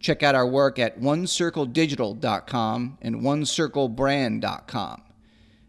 [0.00, 5.02] Check out our work at onecircledigital.com and onecirclebrand.com.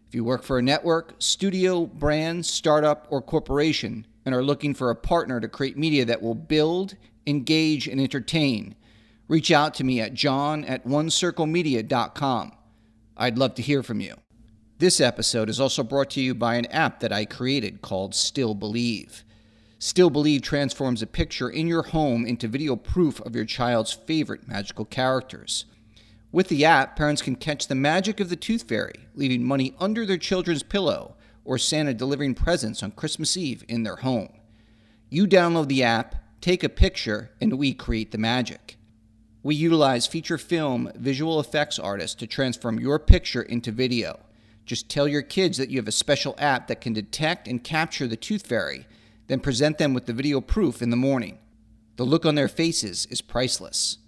[0.08, 4.90] If you work for a network, studio, brand, startup, or corporation and are looking for
[4.90, 6.96] a partner to create media that will build,
[7.26, 8.74] engage, and entertain,
[9.28, 12.52] reach out to me at john at onecirclemedia.com.
[13.16, 14.16] I'd love to hear from you.
[14.78, 18.54] This episode is also brought to you by an app that I created called Still
[18.54, 19.24] Believe.
[19.82, 24.46] Still Believe transforms a picture in your home into video proof of your child's favorite
[24.46, 25.64] magical characters.
[26.30, 30.04] With the app, parents can catch the magic of the tooth fairy, leaving money under
[30.04, 34.28] their children's pillow, or Santa delivering presents on Christmas Eve in their home.
[35.08, 38.76] You download the app, take a picture, and we create the magic.
[39.42, 44.20] We utilize feature film visual effects artists to transform your picture into video.
[44.66, 48.06] Just tell your kids that you have a special app that can detect and capture
[48.06, 48.86] the tooth fairy
[49.30, 51.38] then present them with the video proof in the morning.
[51.94, 53.98] The look on their faces is priceless.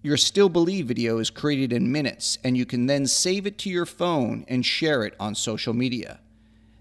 [0.00, 3.68] Your Still Believe video is created in minutes, and you can then save it to
[3.68, 6.18] your phone and share it on social media.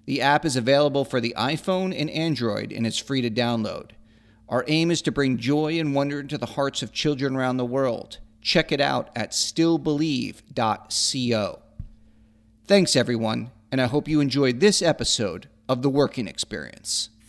[0.05, 3.89] The app is available for the iPhone and Android, and it's free to download.
[4.47, 7.65] Our aim is to bring joy and wonder into the hearts of children around the
[7.65, 8.19] world.
[8.41, 11.59] Check it out at stillbelieve.co.
[12.65, 17.09] Thanks, everyone, and I hope you enjoyed this episode of The Working Experience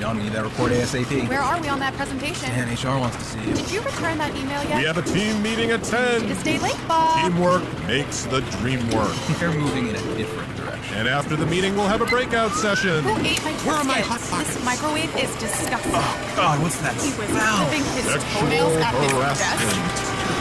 [0.00, 1.28] John, we need that report ASAP.
[1.28, 2.48] Where are we on that presentation?
[2.48, 3.52] Dan, HR wants to see you.
[3.52, 4.78] Did you return that email yet?
[4.78, 6.22] We have a team meeting at 10.
[6.22, 7.20] To stay late, Bob.
[7.20, 9.12] Teamwork makes the dream work.
[9.38, 10.96] They're moving in a different direction.
[10.96, 13.04] And after the meeting, we'll have a breakout session.
[13.04, 14.54] Who ate my Where are my hot pockets?
[14.56, 15.92] This microwave is disgusting.
[15.94, 17.68] Oh, God, what's that He was smell?
[17.68, 19.68] clipping his Sexual toenails at his desk.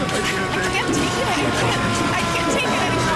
[0.08, 2.16] I can't take it anymore.
[2.16, 3.09] I can't take it anymore.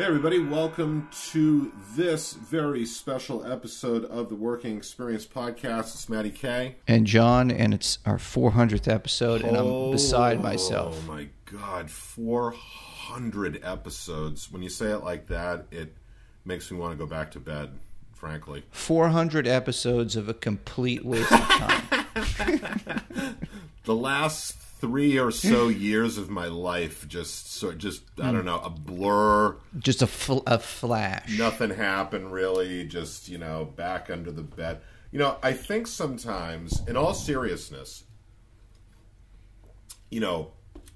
[0.00, 5.92] Hey, everybody, welcome to this very special episode of the Working Experience Podcast.
[5.92, 6.76] It's Matty K.
[6.88, 10.98] And John, and it's our 400th episode, and I'm beside myself.
[11.04, 11.90] Oh, my God.
[11.90, 14.50] 400 episodes.
[14.50, 15.94] When you say it like that, it
[16.46, 17.68] makes me want to go back to bed,
[18.14, 18.64] frankly.
[18.70, 23.36] 400 episodes of a complete waste of time.
[23.84, 28.60] The last three or so years of my life just sort just I don't know
[28.60, 29.56] a blur.
[29.78, 31.38] Just a, fl- a flash.
[31.38, 32.84] Nothing happened really.
[32.84, 34.80] Just you know back under the bed.
[35.10, 38.04] You know I think sometimes, in all seriousness,
[40.10, 40.52] you know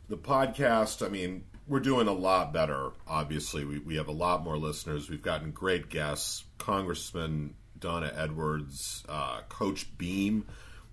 [0.09, 1.05] the podcast.
[1.05, 2.93] I mean, we're doing a lot better.
[3.07, 5.09] Obviously, we we have a lot more listeners.
[5.11, 6.45] We've gotten great guests.
[6.59, 10.47] Congressman Donna Edwards, uh, Coach Beam,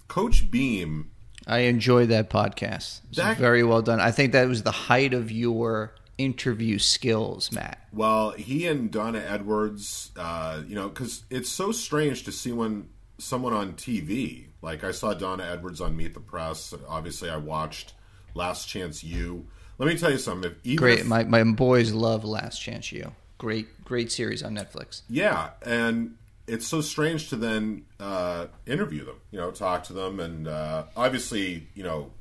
[0.08, 1.12] Coach Beam.
[1.52, 3.02] I enjoyed that podcast.
[3.16, 4.00] That- very well done.
[4.00, 7.80] I think that was the height of your interview skills, Matt.
[7.92, 12.90] Well, he and Donna Edwards, uh, you know, because it's so strange to see when
[13.18, 16.74] someone on TV, like I saw Donna Edwards on Meet the Press.
[16.88, 17.94] Obviously, I watched
[18.34, 19.46] Last Chance U.
[19.78, 20.52] Let me tell you something.
[20.64, 21.00] If Great.
[21.00, 23.12] if- My, my boys love Last Chance U.
[23.40, 25.02] Great, great series on Netflix.
[25.10, 26.16] yeah, and
[26.48, 30.86] it's so strange to then uh, interview them, you know, talk to them, and uh,
[30.96, 32.12] obviously, you know,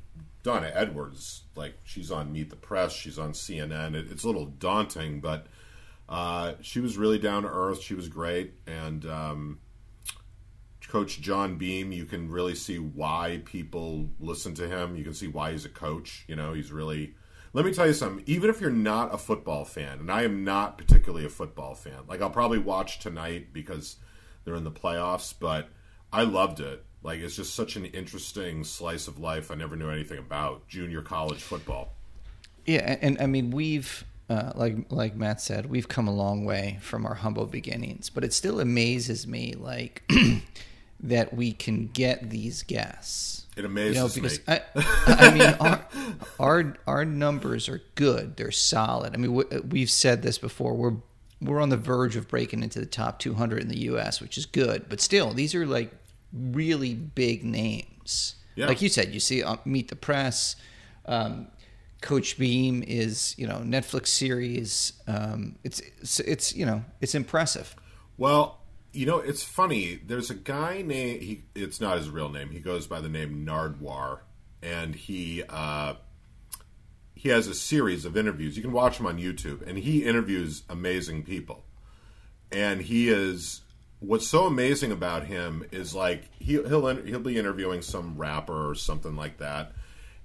[0.43, 3.95] Donna Edwards, like she's on Meet the Press, she's on CNN.
[3.95, 5.47] It, it's a little daunting, but
[6.09, 7.81] uh, she was really down to earth.
[7.81, 9.59] She was great, and um,
[10.87, 14.97] Coach John Beam, you can really see why people listen to him.
[14.97, 16.25] You can see why he's a coach.
[16.27, 17.15] You know, he's really.
[17.53, 18.23] Let me tell you something.
[18.27, 21.99] Even if you're not a football fan, and I am not particularly a football fan,
[22.07, 23.97] like I'll probably watch tonight because
[24.43, 25.69] they're in the playoffs, but
[26.11, 26.83] I loved it.
[27.03, 31.01] Like it's just such an interesting slice of life I never knew anything about junior
[31.01, 31.93] college football.
[32.65, 36.45] Yeah, and, and I mean we've uh, like like Matt said, we've come a long
[36.45, 40.03] way from our humble beginnings, but it still amazes me like
[40.99, 43.47] that we can get these guests.
[43.57, 44.53] It amazes because me.
[44.55, 44.61] I,
[45.07, 45.85] I mean our,
[46.39, 48.37] our our numbers are good.
[48.37, 49.13] They're solid.
[49.13, 50.75] I mean we, we've said this before.
[50.75, 50.97] We're
[51.41, 54.45] we're on the verge of breaking into the top 200 in the U.S., which is
[54.45, 54.85] good.
[54.87, 55.91] But still, these are like
[56.33, 58.35] really big names.
[58.55, 58.67] Yeah.
[58.67, 60.55] Like you said, you see uh, Meet the Press.
[61.05, 61.47] Um,
[62.01, 64.93] Coach Beam is you know Netflix series.
[65.07, 67.75] Um, it's, it's it's you know it's impressive.
[68.17, 68.59] Well,
[68.91, 69.99] you know, it's funny.
[70.05, 71.43] There's a guy named he.
[71.55, 72.49] It's not his real name.
[72.49, 74.19] He goes by the name Nardwuar,
[74.61, 75.93] and he uh,
[77.21, 78.57] he has a series of interviews.
[78.57, 81.63] You can watch him on YouTube, and he interviews amazing people.
[82.51, 83.61] And he is
[83.99, 88.73] what's so amazing about him is like he, he'll he'll be interviewing some rapper or
[88.73, 89.73] something like that,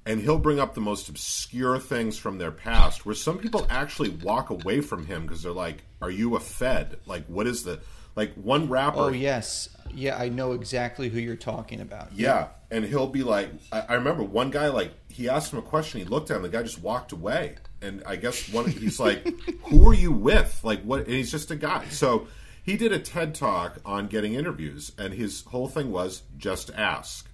[0.06, 4.08] and he'll bring up the most obscure things from their past, where some people actually
[4.08, 6.96] walk away from him because they're like, "Are you a Fed?
[7.04, 7.80] Like, what is the
[8.14, 12.12] like one rapper?" Oh yes, yeah, I know exactly who you're talking about.
[12.12, 15.62] Yeah, and he'll be like, I, I remember one guy like he asked him a
[15.62, 18.98] question, he looked at him, the guy just walked away, and I guess one he's
[19.00, 19.26] like,
[19.64, 20.60] "Who are you with?
[20.62, 21.86] Like what?" And he's just a guy.
[21.88, 22.26] So
[22.62, 27.28] he did a TED talk on getting interviews, and his whole thing was just ask,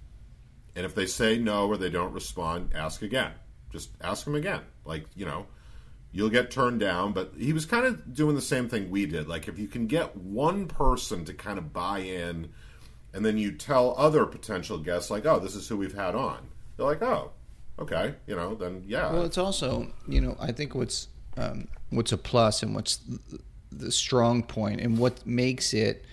[0.75, 3.31] and if they say no or they don't respond, ask again.
[3.71, 4.61] Just ask them again.
[4.85, 5.47] Like you know,
[6.13, 7.11] you'll get turned down.
[7.11, 9.27] But he was kind of doing the same thing we did.
[9.27, 12.49] Like if you can get one person to kind of buy in,
[13.13, 16.47] and then you tell other potential guests, like, "Oh, this is who we've had on,"
[16.77, 17.31] they're like, "Oh,
[17.79, 22.11] okay," you know, then yeah, Well, it's also you know I think what's um, what's
[22.11, 22.99] a plus and what's
[23.71, 26.05] the strong point and what makes it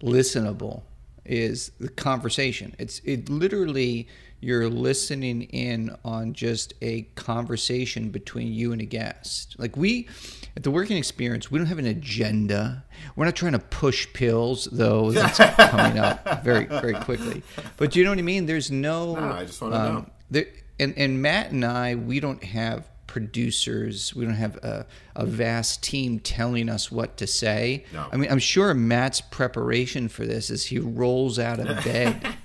[0.00, 0.82] listenable
[1.24, 2.74] is the conversation.
[2.78, 4.08] It's it literally
[4.40, 9.56] you're listening in on just a conversation between you and a guest.
[9.58, 10.08] Like we
[10.56, 12.84] at the working experience, we don't have an agenda.
[13.16, 15.38] We're not trying to push pills, though that's
[15.70, 17.42] coming up very very quickly.
[17.76, 18.46] But do you know what I mean?
[18.46, 19.14] There's no.
[19.14, 20.06] No, I just wanna um, know.
[20.30, 20.46] There,
[20.78, 24.14] and and Matt and I, we don't have producers.
[24.14, 27.84] We don't have a, a vast team telling us what to say.
[27.92, 28.08] No.
[28.12, 32.36] I mean, I'm sure Matt's preparation for this is he rolls out of bed.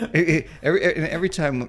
[0.62, 1.68] Every, every time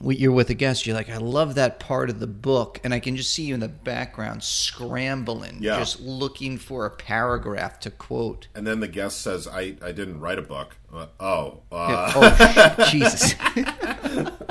[0.00, 2.80] we- you're with a guest, you're like, I love that part of the book.
[2.82, 5.78] And I can just see you in the background scrambling, Yeah.
[5.78, 8.48] just looking for a paragraph to quote.
[8.54, 12.74] and then the guest says, "I I didn't write a book." Uh, oh, uh, Yeah,
[12.78, 13.34] oh, Jesus.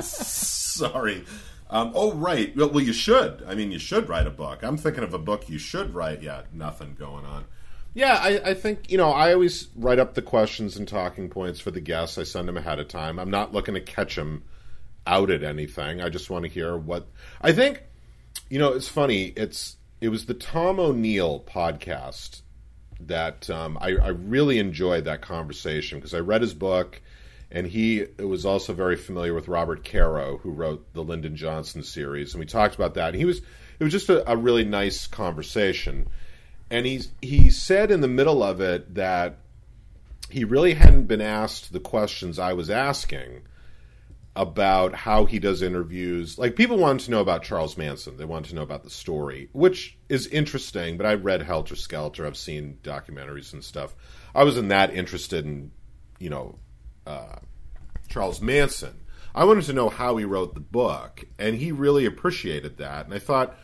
[0.00, 1.24] sorry.
[1.70, 2.54] Um, oh, right.
[2.56, 3.42] Well, well, you should.
[3.48, 4.62] I mean, you should write a book.
[4.62, 6.22] I'm thinking of a book you should write.
[6.22, 7.46] Yeah, nothing going on.
[7.94, 11.60] Yeah, I, I think, you know, I always write up the questions and talking points
[11.60, 12.16] for the guests.
[12.16, 13.18] I send them ahead of time.
[13.18, 14.44] I'm not looking to catch them
[15.06, 16.00] out at anything.
[16.00, 17.06] I just want to hear what.
[17.40, 17.82] I think,
[18.48, 19.24] you know, it's funny.
[19.36, 22.40] It's It was the Tom O'Neill podcast
[23.00, 27.00] that um, I, I really enjoyed that conversation because I read his book,
[27.50, 32.32] and he was also very familiar with Robert Caro, who wrote the Lyndon Johnson series,
[32.32, 33.08] and we talked about that.
[33.08, 33.38] And he was
[33.78, 36.08] it was just a, a really nice conversation,
[36.72, 39.36] and he he said in the middle of it that
[40.30, 43.42] he really hadn't been asked the questions I was asking
[44.34, 46.38] about how he does interviews.
[46.38, 48.16] Like people wanted to know about Charles Manson.
[48.16, 52.26] They wanted to know about the story, which is interesting, but I read Helter Skelter,
[52.26, 53.94] I've seen documentaries and stuff.
[54.34, 55.72] I wasn't that interested in,
[56.18, 56.58] you know,
[57.06, 57.36] uh,
[58.08, 59.00] Charles Manson.
[59.34, 63.04] I wanted to know how he wrote the book, and he really appreciated that.
[63.04, 63.58] And I thought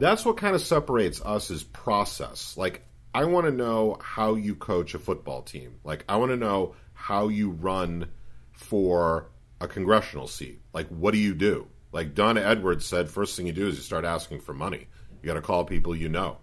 [0.00, 2.56] that's what kind of separates us is process.
[2.56, 2.82] Like
[3.14, 5.76] I want to know how you coach a football team.
[5.84, 8.08] Like I want to know how you run
[8.52, 9.30] for
[9.60, 10.60] a congressional seat.
[10.72, 11.66] Like what do you do?
[11.92, 14.86] Like Donna Edwards said, first thing you do is you start asking for money.
[15.22, 16.38] You got to call people you know,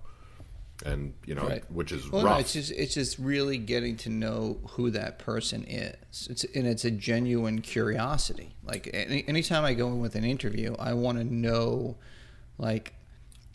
[0.85, 1.71] and you know, Right.
[1.71, 2.41] which is Well, no, rough.
[2.41, 6.27] it's just it's just really getting to know who that person is.
[6.29, 8.55] It's and it's a genuine curiosity.
[8.63, 11.95] Like any, anytime I go in with an interview, I want to know,
[12.57, 12.93] like,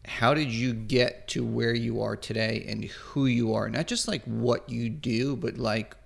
[0.05, 3.69] how did you get to where you are today and who you are?
[3.69, 5.97] Not just like what you do, but like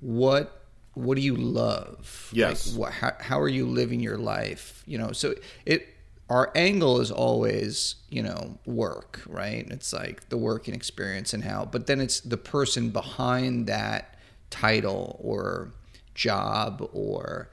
[0.00, 0.56] what
[0.94, 2.30] what do you love?
[2.32, 2.72] Yes.
[2.72, 4.82] Like, what, how, how are you living your life?
[4.86, 5.34] You know, so
[5.66, 5.86] it
[6.28, 9.66] our angle is always you know work, right?
[9.70, 14.16] It's like the working experience and how, but then it's the person behind that
[14.50, 15.72] title or
[16.14, 17.50] job or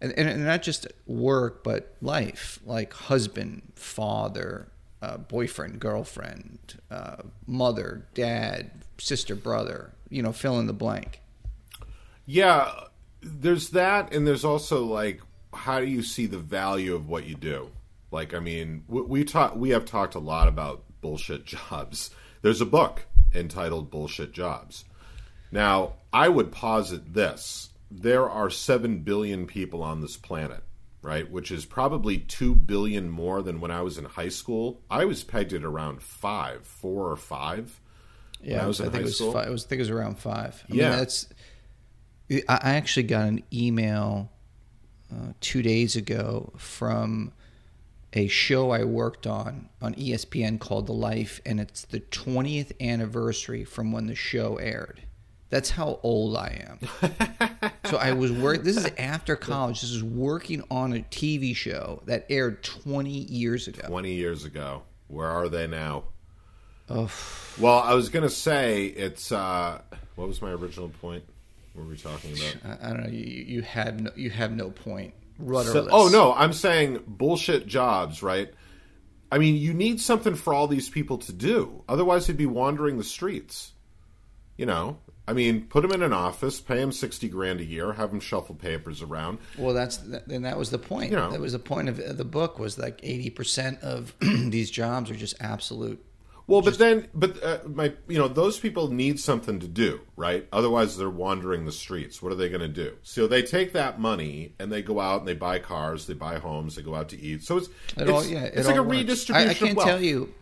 [0.00, 4.68] and, and, and not just work but life like husband father
[5.02, 11.20] uh, boyfriend girlfriend uh, mother dad sister brother you know fill in the blank
[12.26, 12.72] Yeah,
[13.20, 15.20] there's that, and there's also like,
[15.54, 17.70] how do you see the value of what you do?
[18.10, 22.10] Like, I mean, we, we talk, we have talked a lot about bullshit jobs.
[22.42, 24.84] There's a book entitled "Bullshit Jobs."
[25.52, 30.62] Now, I would posit this: there are seven billion people on this planet,
[31.06, 31.30] right?
[31.30, 34.80] Which is probably two billion more than when I was in high school.
[34.90, 37.80] I was pegged at around five, four or five.
[38.42, 39.32] Yeah, I was in think high it was school?
[39.32, 40.64] Five, I was I think it was around five.
[40.70, 40.88] I Yeah.
[40.90, 41.28] mean, that's.
[42.30, 44.30] I I actually got an email
[45.12, 47.32] uh, two days ago from
[48.12, 53.62] a show I worked on on ESPN called The Life, and it's the 20th anniversary
[53.64, 55.02] from when the show aired.
[55.48, 57.70] That's how old I am.
[57.84, 58.64] so I was work.
[58.64, 59.80] This is after college.
[59.80, 63.86] This is working on a TV show that aired 20 years ago.
[63.86, 64.82] 20 years ago.
[65.08, 66.04] Where are they now?
[66.88, 69.30] Well, I was going to say it's.
[69.32, 69.80] Uh,
[70.16, 71.24] what was my original point?
[71.74, 72.80] What were we talking about?
[72.82, 73.10] I, I don't know.
[73.10, 75.14] You, you have no, you have no point.
[75.38, 75.72] Rudderless.
[75.72, 76.32] So- oh, no.
[76.32, 78.52] I'm saying bullshit jobs, right?
[79.30, 81.82] I mean, you need something for all these people to do.
[81.88, 83.72] Otherwise, they'd be wandering the streets.
[84.56, 84.98] You know?
[85.28, 88.20] I mean, put them in an office, pay them 60 grand a year, have them
[88.20, 89.38] shuffle papers around.
[89.58, 91.10] Well, that's and that was the point.
[91.10, 91.30] You know.
[91.30, 95.16] that was the point of the book was like eighty percent of these jobs are
[95.16, 96.02] just absolute.
[96.48, 100.46] Well, but then, but uh, my, you know, those people need something to do, right?
[100.52, 102.22] Otherwise, they're wandering the streets.
[102.22, 102.94] What are they going to do?
[103.02, 106.38] So they take that money and they go out and they buy cars, they buy
[106.38, 107.42] homes, they go out to eat.
[107.42, 108.96] So it's It it's, all, yeah, it it's like a works.
[108.96, 109.48] redistribution.
[109.48, 110.32] I, I can't tell you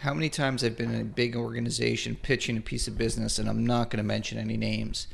[0.00, 3.48] how many times I've been in a big organization pitching a piece of business, and
[3.48, 5.06] I'm not going to mention any names.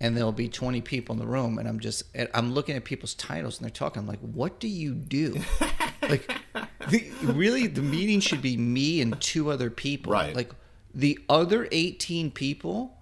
[0.00, 2.02] And there'll be 20 people in the room, and I'm just
[2.34, 4.00] I'm looking at people's titles, and they're talking.
[4.00, 5.40] I'm like, "What do you do?"
[6.02, 6.30] like,
[6.88, 10.12] the, really, the meeting should be me and two other people.
[10.12, 10.34] Right.
[10.34, 10.50] Like,
[10.92, 12.98] the other 18 people,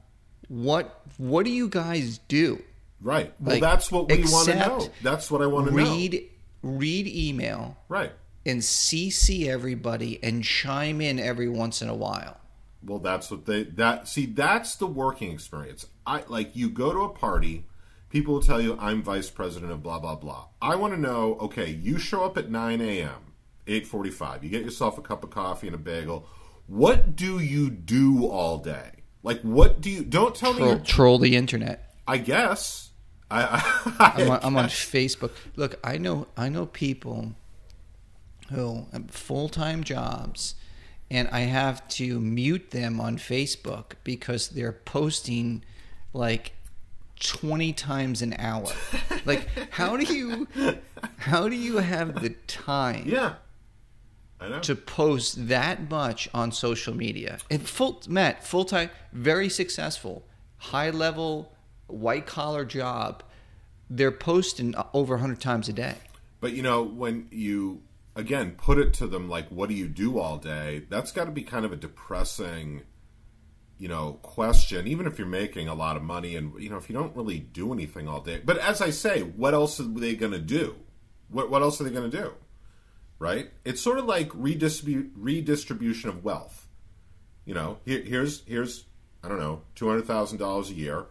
[0.49, 2.63] what what do you guys do?
[3.01, 3.33] Right.
[3.41, 4.89] Well, Like, that's what we want to know.
[5.03, 5.83] That's what I want to know.
[5.83, 6.29] Read
[6.63, 8.13] read email Right.
[8.45, 12.39] And CC everybody and chime in every once in a while.
[12.85, 14.27] Well, that's what they that see.
[14.27, 15.87] That's the working experience.
[16.07, 17.67] I like you go to a party.
[18.11, 20.47] People will tell you I'm vice president of blah blah blah.
[20.61, 21.37] I want to know.
[21.41, 23.33] Okay, you show up at 9 a.m.
[23.67, 24.43] 8:45.
[24.43, 26.27] You get yourself a cup of coffee and a bagel.
[26.67, 28.91] What do you do all day?
[29.23, 30.05] Like, what do you?
[30.05, 30.59] Don't tell me.
[30.59, 31.95] Troll, You're, troll the internet.
[32.09, 32.91] I guess.
[33.31, 33.65] I,
[33.99, 35.31] I, I'm on, I'm on Facebook.
[35.55, 37.33] Look, I know I know people
[38.53, 40.55] who have um, full time jobs,
[41.11, 45.65] and I have to mute them on Facebook because they're posting
[46.13, 46.53] like
[47.21, 48.69] 20 times an hour.
[49.25, 50.49] like, how do you
[51.19, 53.05] how do you have the time?
[53.07, 53.35] yeah.
[54.41, 54.59] I know.
[54.59, 57.39] to post that much on social media.
[57.49, 60.25] And full Matt, full time, very successful,
[60.57, 61.53] high level,
[61.87, 63.23] white collar job.
[63.89, 65.95] They're posting over hundred times a day.
[66.41, 67.83] But you know, when you
[68.15, 71.31] again put it to them like, "What do you do all day?" That's got to
[71.31, 72.83] be kind of a depressing,
[73.79, 74.87] you know, question.
[74.87, 77.39] Even if you're making a lot of money, and you know, if you don't really
[77.39, 78.41] do anything all day.
[78.45, 80.77] But as I say, what else are they going to do?
[81.29, 82.35] What what else are they going to do?
[83.19, 83.51] Right?
[83.65, 86.69] It's sort of like redistribute redistribution of wealth.
[87.45, 88.85] You know, here, here's here's
[89.23, 91.07] I don't know two hundred thousand dollars a year.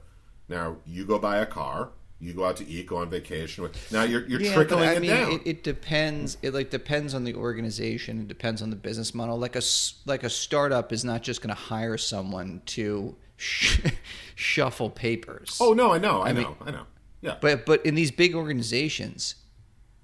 [0.48, 1.92] Now you go buy a car.
[2.24, 3.64] You go out to eat, go on vacation.
[3.64, 5.32] With, now you're, you're Yeah, trickling I it mean, down.
[5.32, 6.38] It, it depends.
[6.44, 8.22] It like depends on the organization.
[8.22, 9.40] It depends on the business model.
[9.40, 9.62] Like a
[10.06, 13.80] like a startup is not just going to hire someone to sh-
[14.36, 15.58] shuffle papers.
[15.60, 16.84] Oh no, I know, I, I know, mean- I know.
[17.22, 19.36] Yeah, But but in these big organizations,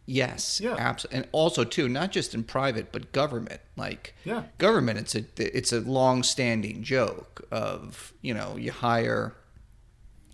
[0.05, 0.75] yes, Yeah.
[0.77, 3.61] absolutely, and also too, not just in private, but government.
[3.75, 4.43] Like Yeah.
[4.57, 9.35] government, it's a it's a long standing joke of you know you hire,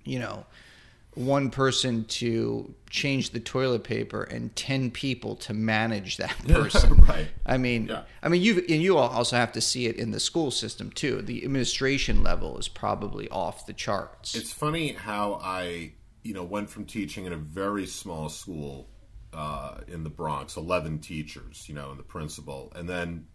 [0.05, 0.45] you know,
[1.15, 6.95] one person to change the toilet paper and ten people to manage that person.
[7.05, 7.27] right.
[7.45, 8.03] I mean, Yeah.
[8.21, 10.91] I mean, you and you all also have to see it in the school system
[10.91, 11.21] too.
[11.21, 14.35] The administration level is probably off the charts.
[14.35, 15.93] It's funny how I,
[16.23, 18.89] you know, went from teaching in a very small school
[19.33, 23.27] uh, in the Bronx, eleven teachers, you know, and the principal, and then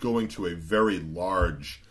[0.00, 1.82] going to a very large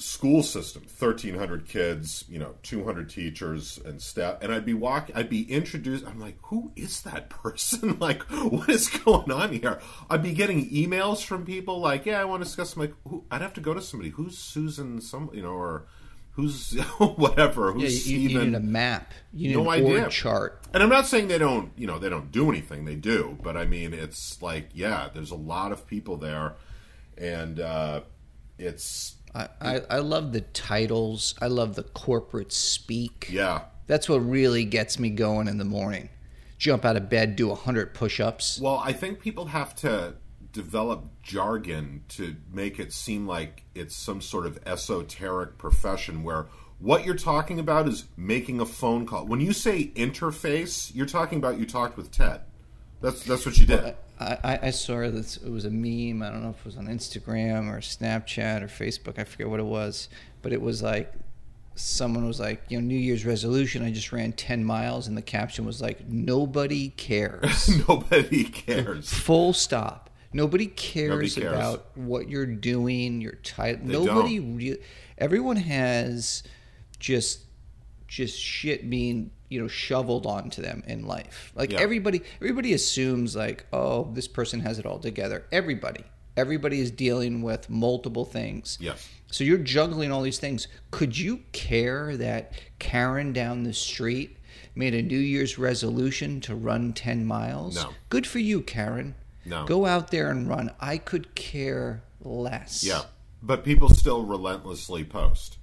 [0.00, 5.28] school system 1300 kids you know 200 teachers and staff and i'd be walking i'd
[5.28, 9.78] be introduced i'm like who is that person like what is going on here
[10.08, 13.24] i'd be getting emails from people like yeah i want to discuss I'm like who,
[13.30, 15.84] i'd have to go to somebody who's susan some you know or
[16.32, 19.12] who's whatever yeah, who's you, you Stephen need a map.
[19.32, 20.08] You need No an idea.
[20.08, 20.64] chart.
[20.72, 22.84] and I'm not saying they don't, you know, they don't do anything.
[22.84, 26.54] They do, but I mean, it's like, yeah, there's a lot of people there,
[27.18, 28.02] and uh,
[28.58, 31.34] it's I, I, I love the titles.
[31.40, 33.28] I love the corporate speak.
[33.30, 36.08] yeah, That's what really gets me going in the morning.
[36.58, 38.60] jump out of bed, do 100 push ups.
[38.60, 40.14] Well, I think people have to
[40.52, 47.04] develop jargon to make it seem like it's some sort of esoteric profession where what
[47.04, 49.26] you're talking about is making a phone call.
[49.26, 52.40] When you say interface, you're talking about you talked with Ted.
[53.00, 53.94] That's that's what you did.
[54.18, 56.22] I, I, I saw that It was a meme.
[56.22, 59.18] I don't know if it was on Instagram or Snapchat or Facebook.
[59.18, 60.08] I forget what it was,
[60.42, 61.12] but it was like
[61.74, 63.82] someone was like, you know, New Year's resolution.
[63.82, 69.12] I just ran ten miles, and the caption was like, "Nobody cares." Nobody cares.
[69.12, 70.10] Full stop.
[70.32, 71.52] Nobody cares, Nobody cares.
[71.54, 73.20] about what you're doing.
[73.20, 73.86] Your title.
[73.86, 74.38] Nobody.
[74.38, 74.78] Re-
[75.18, 76.42] everyone has
[76.98, 77.40] just
[78.10, 81.52] just shit being you know shoveled onto them in life.
[81.54, 81.78] Like Yeah.
[81.80, 85.46] everybody, everybody assumes like, oh, this person has it all together.
[85.52, 86.04] Everybody,
[86.36, 88.76] everybody is dealing with multiple things.
[88.80, 89.08] Yes.
[89.30, 90.66] So you're juggling all these things.
[90.90, 94.36] Could you care that Karen down the street
[94.74, 97.76] made a New Year's resolution to run 10 miles?
[97.76, 97.90] No.
[98.08, 99.14] Good for you, Karen.
[99.44, 99.64] No.
[99.66, 100.72] Go out there and run.
[100.80, 102.82] I could care less.
[102.84, 103.02] Yeah,
[103.40, 105.58] but people still relentlessly post.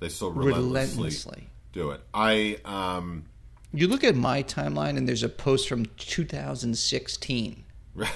[0.00, 1.48] They still relentlessly, Relentlessly.
[1.78, 2.00] Do it.
[2.12, 3.26] I um
[3.72, 7.64] You look at my timeline and there's a post from 2016.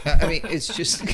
[0.05, 1.05] I mean, it's just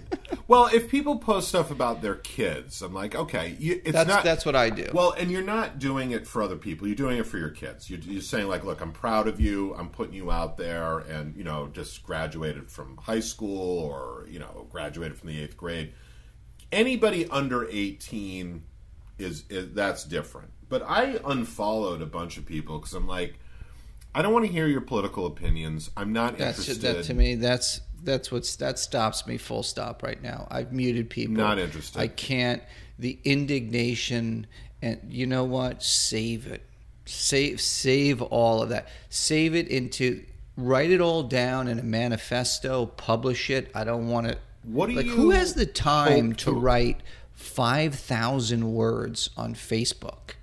[0.48, 4.24] well, if people post stuff about their kids, I'm like, okay, you, it's that's not
[4.24, 4.90] that's what I do.
[4.92, 6.86] Well, and you're not doing it for other people.
[6.86, 7.88] You're doing it for your kids.
[7.90, 9.74] You're, you're saying like, look, I'm proud of you.
[9.74, 14.38] I'm putting you out there, and you know, just graduated from high school or you
[14.38, 15.92] know, graduated from the eighth grade.
[16.70, 18.62] Anybody under 18
[19.18, 20.50] is, is that's different.
[20.68, 23.38] But I unfollowed a bunch of people because I'm like,
[24.14, 25.90] I don't want to hear your political opinions.
[25.96, 26.96] I'm not that's interested.
[26.96, 27.34] that to me.
[27.36, 29.38] That's that's what's that stops me.
[29.38, 30.02] Full stop.
[30.02, 31.34] Right now, I've muted people.
[31.34, 32.00] Not interested.
[32.00, 32.62] I can't.
[32.98, 34.46] The indignation
[34.82, 35.82] and you know what?
[35.82, 36.62] Save it.
[37.04, 38.88] Save save all of that.
[39.08, 40.24] Save it into.
[40.56, 42.86] Write it all down in a manifesto.
[42.86, 43.70] Publish it.
[43.74, 44.40] I don't want it.
[44.64, 45.06] What do like?
[45.06, 47.00] you Who has the time to to- write
[47.32, 50.34] five thousand words on Facebook?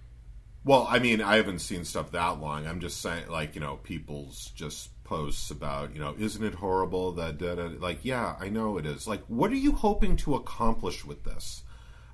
[0.66, 2.66] Well, I mean, I haven't seen stuff that long.
[2.66, 7.12] I'm just saying, like, you know, people's just posts about, you know, isn't it horrible
[7.12, 9.08] that, da, da, like, yeah, I know it is.
[9.08, 11.62] Like, what are you hoping to accomplish with this?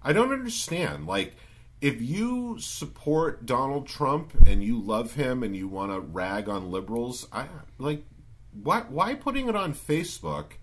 [0.04, 1.08] I don't understand.
[1.08, 1.36] Like,
[1.80, 6.72] if you support Donald Trump and you love him and you want to rag on
[6.72, 8.04] liberals, I like,
[8.52, 10.58] why, why putting it on Facebook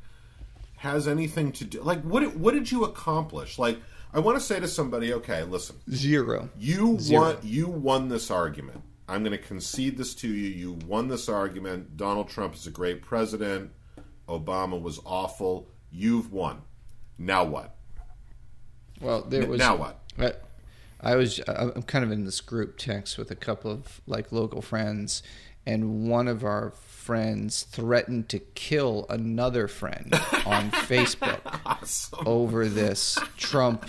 [0.77, 1.81] has anything to do?
[1.81, 3.59] Like, what, what did you accomplish?
[3.59, 3.79] Like,
[4.12, 6.49] I want to say to somebody, okay, listen, Zero.
[6.59, 7.23] you Zero.
[7.23, 7.37] won.
[7.42, 8.83] You won this argument.
[9.09, 10.49] I'm going to concede this to you.
[10.49, 11.97] You won this argument.
[11.97, 13.71] Donald Trump is a great president.
[14.29, 15.68] Obama was awful.
[15.90, 16.62] You've won.
[17.18, 17.75] Now what?
[19.01, 20.01] Well, there was now what?
[20.18, 20.33] I,
[21.01, 24.61] I was I'm kind of in this group text with a couple of like local
[24.61, 25.23] friends,
[25.64, 26.71] and one of our
[27.09, 30.12] friends threatened to kill another friend
[30.44, 31.40] on Facebook
[32.27, 33.88] over this Trump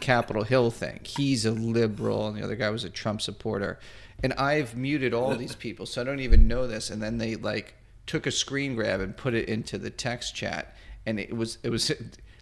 [0.00, 0.98] Capitol Hill thing.
[1.04, 3.78] He's a liberal, and the other guy was a Trump supporter.
[4.24, 6.90] And I've muted all these people, so I don't even know this.
[6.90, 7.76] And then they like
[8.08, 10.74] took a screen grab and put it into the text chat,
[11.06, 11.94] and it was it was a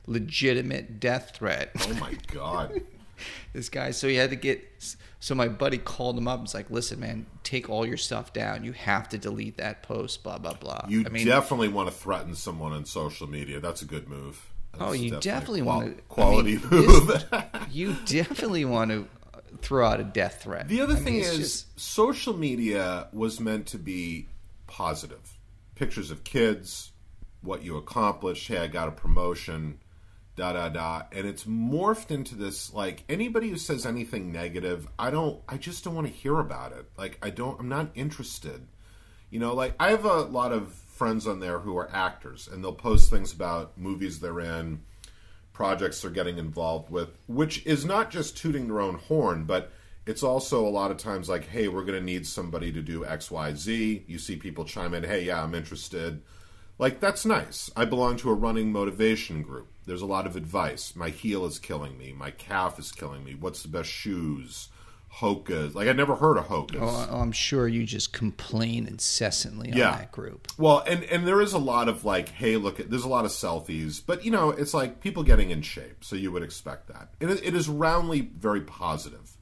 [0.06, 1.70] legitimate death threat.
[1.82, 2.80] Oh my god!
[3.52, 4.62] this guy, so he had to get.
[5.20, 6.34] So my buddy called him up.
[6.34, 8.64] and was like, "Listen, man, take all your stuff down.
[8.64, 10.22] You have to delete that post.
[10.22, 13.60] Blah blah blah." You I mean, definitely want to threaten someone on social media.
[13.60, 14.52] That's a good move.
[14.72, 17.24] That's Oh, you definitely a want to quality move.
[17.72, 19.08] you definitely want to
[19.62, 20.68] throw out a death threat.
[20.68, 24.28] The other I thing it's is, just- social media was meant to be
[24.66, 25.36] positive.
[25.74, 26.92] Pictures of kids,
[27.40, 28.46] what you accomplished.
[28.48, 29.78] Hey, I got a promotion.
[30.38, 31.02] Da da da.
[31.10, 35.42] And it's morphed into this like anybody who says anything negative, I don't.
[35.48, 36.86] I just don't want to hear about it.
[36.96, 37.58] Like I don't.
[37.58, 38.68] I'm not interested.
[39.30, 42.62] You know, like I have a lot of friends on there who are actors, and
[42.62, 44.82] they'll post things about movies they're in,
[45.52, 49.72] projects they're getting involved with, which is not just tooting their own horn, but
[50.06, 53.04] it's also a lot of times like, hey, we're going to need somebody to do
[53.04, 54.04] X, Y, Z.
[54.06, 56.22] You see people chime in, hey, yeah, I'm interested.
[56.78, 57.70] Like, that's nice.
[57.76, 59.68] I belong to a running motivation group.
[59.86, 60.94] There's a lot of advice.
[60.94, 62.12] My heel is killing me.
[62.12, 63.34] My calf is killing me.
[63.34, 64.68] What's the best shoes?
[65.16, 65.74] Hokas.
[65.74, 66.78] Like, I'd never heard of Hokas.
[66.80, 69.90] Oh, oh, I'm sure you just complain incessantly on Yeah.
[69.92, 70.48] that group.
[70.58, 73.24] Well, and and there is a lot of like, hey, look at there's a lot
[73.24, 76.88] of selfies, but you know, it's like people getting in shape, so you would expect
[76.88, 77.08] that.
[77.22, 79.36] And it, it is roundly very positive.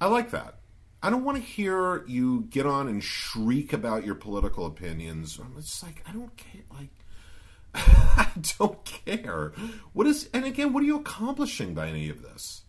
[0.00, 0.57] I like that.
[1.02, 5.38] I don't want to hear you get on and shriek about your political opinions.
[5.56, 6.62] It's like I don't care.
[6.70, 6.90] Like
[7.74, 9.52] I don't care.
[9.92, 12.62] What is and again, what are you accomplishing by any of this?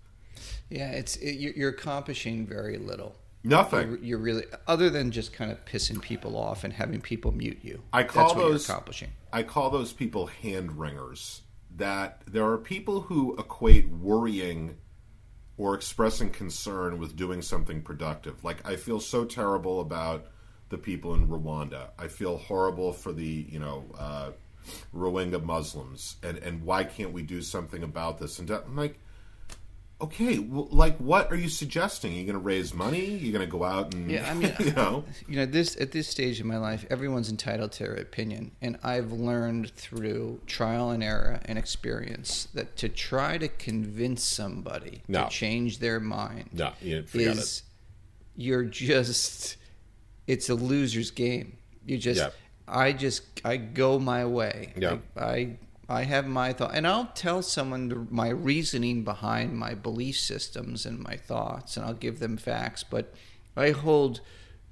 [0.70, 3.16] Yeah, it's it, you're you're accomplishing very little.
[3.44, 3.90] Nothing.
[3.90, 7.60] You're, you're really other than just kind of pissing people off and having people mute
[7.64, 7.82] you.
[7.92, 9.10] I call That's what those you're accomplishing.
[9.34, 11.42] I call those people hand wringers.
[11.76, 14.78] That there are people who equate worrying
[15.60, 18.44] or expressing concern with doing something productive.
[18.44, 20.26] Like I feel so terrible about
[20.70, 21.90] the people in Rwanda.
[22.00, 24.32] I feel horrible for the you know uh,
[24.96, 28.40] Rohingya Muslims, and and why can't we do something about this?
[28.40, 29.00] And I'm like.
[30.02, 32.14] Okay, well, like, what are you suggesting?
[32.14, 33.04] Are you going to raise money?
[33.06, 35.92] You're going to go out and, Yeah, I mean, you know, you know this at
[35.92, 40.90] this stage in my life everyone's entitled to their opinion and i've learned through trial
[40.92, 45.26] and error and experience that to try to convince somebody No.
[45.26, 47.64] to change their mind No, you is
[48.36, 49.58] you're just
[50.28, 52.24] it's a loser's game you just
[52.68, 55.02] i just i go my way Yep.
[55.18, 55.58] I, I
[55.90, 61.00] I have my thought, and I'll tell someone my reasoning behind my belief systems and
[61.00, 62.84] my thoughts, and I'll give them facts.
[62.84, 63.14] But
[63.58, 64.22] I hold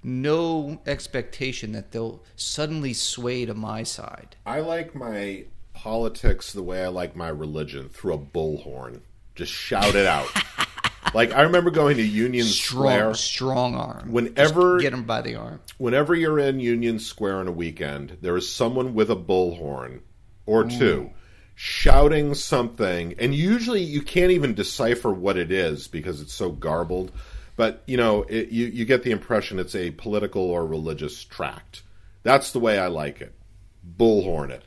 [0.04, 4.36] no expectation that they'll suddenly sway to my side.
[4.46, 9.02] I like my politics the way I like my religion through a bullhorn.
[9.36, 10.28] Just shout it out.
[11.14, 13.16] like I remember going to Union Square.
[13.16, 14.12] Strong, strong arm.
[14.12, 15.62] Whenever- Just get them by the arm.
[15.78, 20.02] Whenever you're in Union Square on a weekend, there is someone with a bullhorn
[20.48, 21.12] or two
[21.60, 27.12] shouting something, and usually you can't even decipher what it is because it's so garbled.
[27.56, 31.82] But you know, it, you you get the impression it's a political or religious tract.
[32.24, 33.34] That's the way I like it.
[33.98, 34.64] Bullhorn it.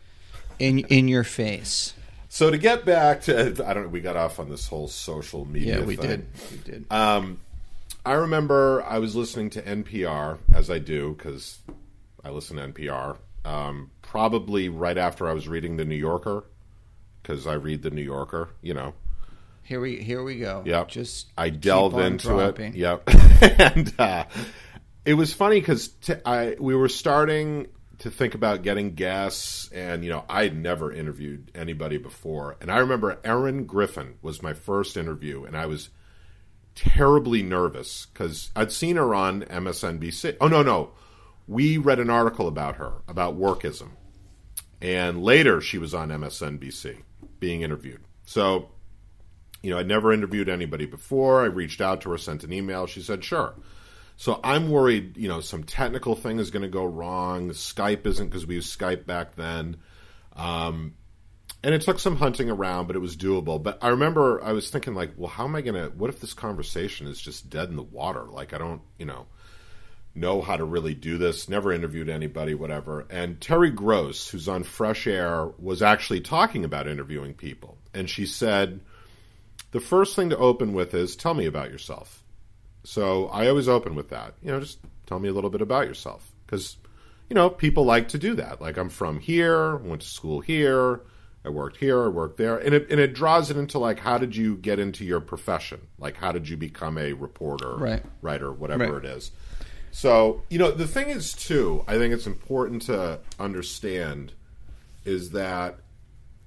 [0.58, 1.94] In in your face.
[2.28, 3.84] So to get back to, I don't.
[3.84, 5.78] Know, we got off on this whole social media.
[5.78, 6.08] Yeah, we thing.
[6.08, 6.26] did.
[6.50, 6.86] We did.
[8.04, 11.58] I remember I was listening to NPR as I do because
[12.24, 13.18] I listen to NPR.
[13.44, 16.42] Um, probably right after I was reading the New Yorker
[17.22, 18.50] because I read the New Yorker.
[18.60, 18.94] You know,
[19.62, 20.64] here we here we go.
[20.66, 20.88] Yep.
[20.88, 22.74] Just I delve into dropping.
[22.74, 22.76] it.
[22.76, 23.08] Yep.
[23.60, 24.24] and uh,
[25.04, 27.68] it was funny because t- I we were starting
[27.98, 32.78] to think about getting guests, and you know I'd never interviewed anybody before, and I
[32.78, 35.88] remember Erin Griffith was my first interview, and I was
[36.74, 40.38] terribly nervous because I'd seen her on MSNBC.
[40.40, 40.90] Oh no, no,
[41.46, 43.90] we read an article about her about workism,
[44.80, 46.98] and later she was on MSNBC
[47.38, 48.00] being interviewed.
[48.24, 48.70] So
[49.62, 51.42] you know, I'd never interviewed anybody before.
[51.42, 52.86] I reached out to her, sent an email.
[52.86, 53.54] She said, sure.
[54.16, 57.50] So I'm worried, you know, some technical thing is going to go wrong.
[57.50, 59.76] Skype isn't because we used Skype back then.
[60.34, 60.94] Um,
[61.62, 63.62] and it took some hunting around, but it was doable.
[63.62, 66.20] But I remember I was thinking, like, well, how am I going to, what if
[66.20, 68.24] this conversation is just dead in the water?
[68.24, 69.26] Like, I don't, you know,
[70.14, 73.06] know how to really do this, never interviewed anybody, whatever.
[73.10, 77.78] And Terry Gross, who's on Fresh Air, was actually talking about interviewing people.
[77.94, 78.80] And she said,
[79.70, 82.22] the first thing to open with is tell me about yourself.
[82.82, 84.34] So I always open with that.
[84.42, 86.28] You know, just tell me a little bit about yourself.
[86.46, 86.76] Because,
[87.28, 88.60] you know, people like to do that.
[88.60, 91.02] Like, I'm from here, went to school here,
[91.44, 92.58] I worked here, I worked there.
[92.58, 95.80] And it, and it draws it into, like, how did you get into your profession?
[95.98, 98.02] Like, how did you become a reporter, Right.
[98.22, 99.04] writer, whatever Right.
[99.04, 99.30] it is?
[99.92, 104.32] So, you know, the thing is, too, I think it's important to understand
[105.04, 105.80] is that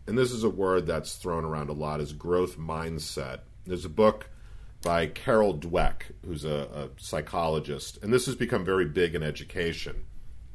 [0.07, 3.39] and this is a word that's thrown around a lot, is growth mindset.
[3.65, 4.29] There's a book
[4.81, 10.03] by Carol Dweck, who's a, a psychologist, and this has become very big in education.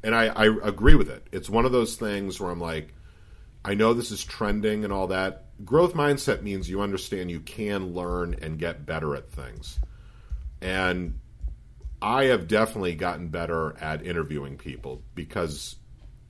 [0.03, 1.27] And I, I agree with it.
[1.31, 2.93] It's one of those things where I'm like,
[3.65, 5.45] I know this is trending and all that.
[5.65, 9.79] Growth mindset means you understand you can learn and get better at things.
[10.61, 11.19] And
[12.01, 15.75] I have definitely gotten better at interviewing people because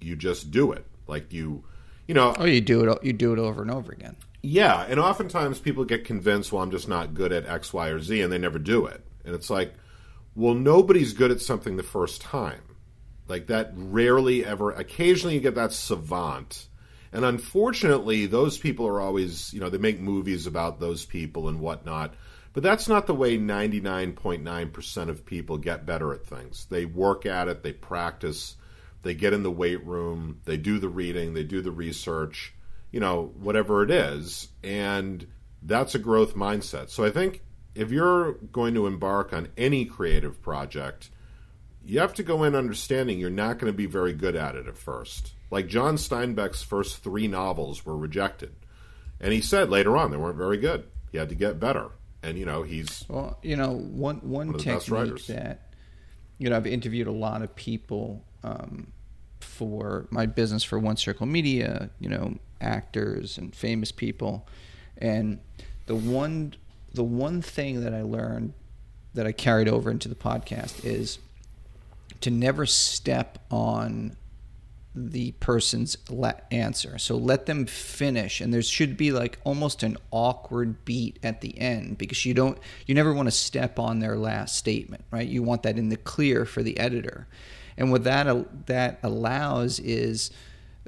[0.01, 0.86] you just do it.
[1.08, 1.63] Like you,
[2.08, 3.03] you know, Oh, you do it.
[3.03, 4.15] You do it over and over again.
[4.41, 7.99] yeah, and oftentimes people get convinced, well, I'm just not good at X, Y, or
[7.99, 9.03] Z, and they never do it.
[9.25, 9.73] And it's like,
[10.36, 12.62] well, nobody's good at something the first time.
[13.27, 16.67] Like that rarely ever, occasionally you get that savant.
[17.12, 21.60] And unfortunately, those people are always, you know, they make movies about those people and
[21.60, 22.13] whatnot.
[22.54, 26.66] But that's not the way 99.9% of people get better at things.
[26.70, 28.56] They work at it, they practice,
[29.04, 32.54] they get in the weight room, they do the reading, they do the research,
[32.92, 34.50] you know, whatever it is.
[34.64, 35.28] And
[35.62, 36.90] that's a growth mindset.
[36.90, 37.44] So I think
[37.76, 41.10] if you're going to embark on any creative project,
[41.86, 44.68] you have to go in understanding you're not going to be very good at it
[44.68, 45.34] at first.
[45.52, 48.56] Like John Steinbeck's first three novels were rejected.
[49.20, 50.86] And he said later on they weren't very good.
[51.12, 51.92] He had to get better.
[52.21, 55.73] And, you know, he's Well, you know, one one best technique that
[56.38, 58.91] you know I've interviewed a lot of people um,
[59.39, 61.89] for my business for One Circle Media.
[61.99, 64.47] You know, actors and famous people,
[64.97, 65.39] and
[65.86, 66.55] the one
[66.93, 68.53] the one thing that I learned
[69.13, 71.19] that I carried over into the podcast is
[72.21, 74.15] to never step on
[75.08, 75.98] the person's
[76.52, 76.98] answer.
[76.98, 81.58] So let them finish, and there should be like almost an awkward beat at the
[81.58, 85.28] end because you don't, you never want to step on their last statement, right?
[85.28, 87.28] You want that in the clear for the editor,
[87.78, 90.32] and what that that allows is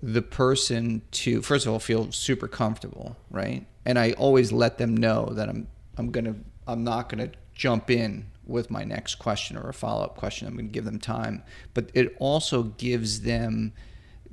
[0.03, 3.65] the person to first of all feel super comfortable, right?
[3.85, 6.35] And I always let them know that I'm I'm gonna
[6.67, 10.47] I'm not gonna jump in with my next question or a follow up question.
[10.47, 11.43] I'm gonna give them time,
[11.73, 13.73] but it also gives them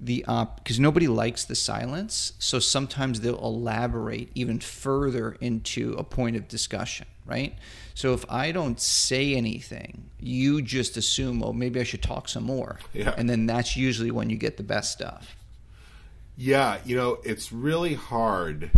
[0.01, 6.05] the op because nobody likes the silence so sometimes they'll elaborate even further into a
[6.05, 7.55] point of discussion right
[7.95, 12.45] so if i don't say anything you just assume oh maybe i should talk some
[12.45, 13.13] more Yeah.
[13.17, 15.37] and then that's usually when you get the best stuff
[16.37, 18.71] Yeah, you know, it's really hard,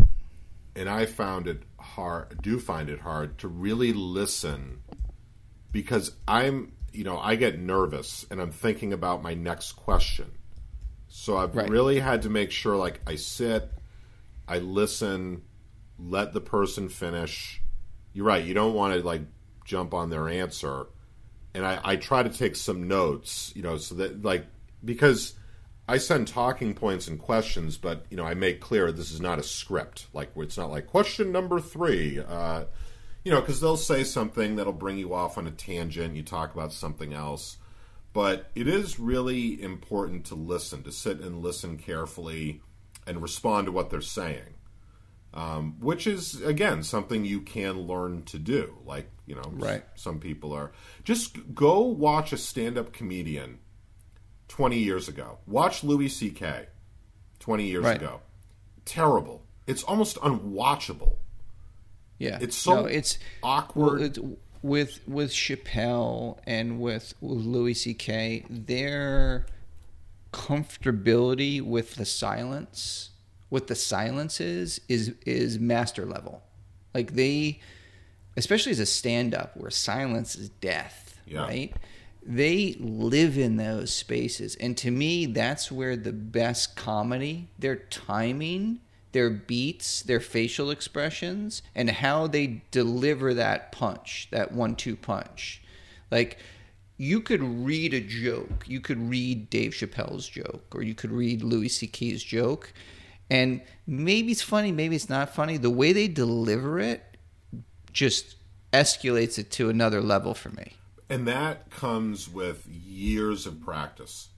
[0.75, 4.81] and I found it hard, do find it hard to really listen
[5.71, 10.31] because I'm, you know, I get nervous and I'm thinking about my next question.
[11.21, 11.69] So I've Right.
[11.69, 13.71] really had to make sure, like, I sit,
[14.49, 15.43] I listen,
[15.99, 17.61] let the person finish.
[18.15, 19.21] You're right, you don't want to, like,
[19.67, 20.87] jump on their answer.
[21.53, 24.47] And I, I try to take some notes, you know, so that, like,
[24.83, 25.35] because
[25.87, 29.39] I send talking points and questions, but you know I make clear this is not
[29.39, 30.07] a script.
[30.15, 32.21] Like it's not like question number three.
[32.21, 32.65] Uh,
[33.25, 36.15] you know, because they'll say something that'll bring you off on a tangent.
[36.17, 37.59] You talk about something else,
[38.13, 42.61] but it is really important to listen, to sit and listen carefully,
[43.07, 44.55] and respond to what they're saying.
[45.33, 48.79] Um, which is again something you can learn to do.
[48.85, 49.85] Like you know, Right.
[49.95, 50.73] some people are
[51.05, 53.61] just go watch a stand-up comedian
[54.49, 55.39] 20 years ago.
[55.47, 56.67] Watch Louis C.K.
[57.39, 57.97] 20 years Right.
[57.97, 58.23] ago.
[58.85, 59.43] Terrible.
[59.69, 61.15] It's almost unwatchable.
[62.19, 63.99] yeah It's so No, it's awkward.
[64.01, 64.19] well, it's,
[64.63, 69.47] with with chappelle and with, with louis ck their
[70.33, 73.11] comfortability with the silence
[73.49, 76.43] with the silences is is master level.
[76.95, 77.61] Like they
[78.37, 81.43] especially as a stand-up where silence is death Yeah.
[81.43, 81.75] right?
[82.23, 84.55] They live in those spaces.
[84.57, 88.81] And to me that's where the best comedy their timing
[89.13, 95.63] their beats their facial expressions and how they deliver that punch that one-two punch
[96.11, 96.39] like
[96.97, 101.43] you could read a joke you could read dave chappelle's joke or you could read
[101.43, 102.73] louis ck's joke
[103.31, 107.17] and maybe it's funny maybe it's not funny the way they deliver it
[107.93, 108.37] just
[108.73, 110.75] escalates it to another level for me
[111.11, 114.29] and that comes with years of practice.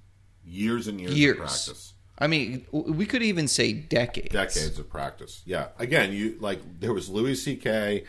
[0.44, 1.32] Years and years, Years.
[1.34, 1.92] of practice.
[2.22, 4.28] I mean, we could even say decades.
[4.32, 5.42] Decades of practice.
[5.44, 5.68] Yeah.
[5.78, 8.04] Again, you like there was Louis C.K.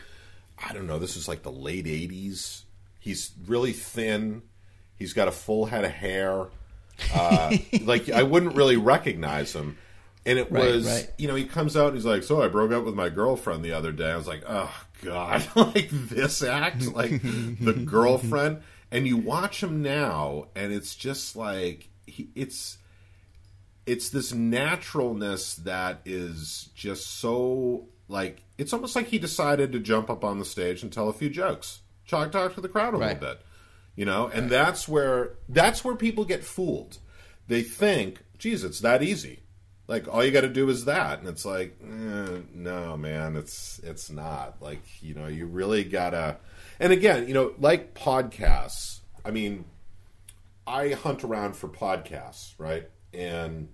[0.56, 1.00] I don't know.
[1.00, 2.62] This is like the late '80s.
[3.00, 4.42] He's really thin.
[4.96, 6.46] He's got a full head of hair.
[7.12, 9.78] Uh, like I wouldn't really recognize him.
[10.26, 11.10] And it Right, was, right.
[11.18, 11.88] you know, he comes out.
[11.88, 14.28] and He's like, "So I broke up with my girlfriend the other day." I was
[14.28, 14.72] like, "Oh
[15.02, 18.62] God!" like this act, like the girlfriend.
[18.92, 22.78] And you watch him now, and it's just like he, it's
[23.86, 30.08] it's this naturalness that is just so like it's almost like he decided to jump
[30.10, 32.98] up on the stage and tell a few jokes talk talk to the crowd a
[32.98, 33.14] Right.
[33.20, 33.40] little bit
[33.96, 34.26] you know?
[34.26, 36.98] And that's where that's where people get fooled.
[37.46, 39.40] They think geez it's that easy.
[39.86, 41.20] Like all you got to do is that.
[41.20, 44.56] And it's like eh, no man it's it's not.
[44.60, 46.38] Like you know you really gotta
[46.80, 49.64] and again you know like podcasts i mean
[50.66, 53.68] i hunt around for podcasts right and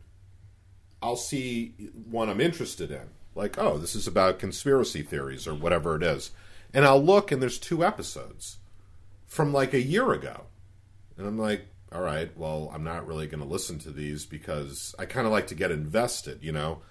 [1.02, 1.74] I'll see
[2.10, 6.30] one I'm interested in, like, oh, this is about conspiracy theories or whatever it is.
[6.72, 8.58] And I'll look and there's two episodes
[9.26, 10.44] from like a year ago.
[11.16, 14.94] And I'm like, all right, well, I'm not really going to listen to these because
[14.98, 16.82] I kind of like to get invested, you know?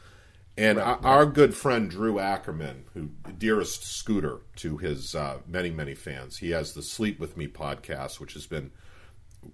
[0.58, 5.96] And our, our good friend Drew Ackerman, who dearest Scooter to his uh, many, many
[5.96, 8.72] fans, he has the Sleep With Me podcast, which has been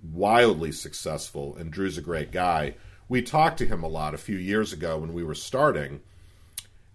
[0.03, 2.75] wildly successful, and Drew's a great guy.
[3.07, 6.01] We talked to him a lot a few years ago when we were starting,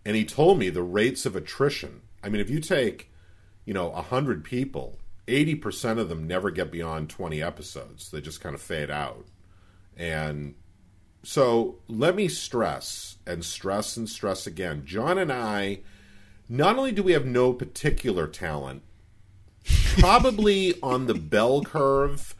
[0.04, 2.02] and he told me the rates of attrition.
[2.22, 3.10] I mean, if you take,
[3.64, 8.10] you know, 100 people, 80% of them never get beyond 20 episodes.
[8.10, 9.26] They just kind of fade out.
[9.96, 10.54] And
[11.22, 14.82] so let me stress and stress and stress again.
[14.84, 15.80] John and I,
[16.48, 18.82] not only do we have no particular talent,
[19.98, 22.34] probably on the bell curve,